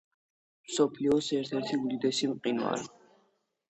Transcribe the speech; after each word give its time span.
მსოფლიოს 0.69 1.29
ერთ-ერთი 1.41 1.81
უდიდესი 1.85 2.35
მყინვარი. 2.37 2.95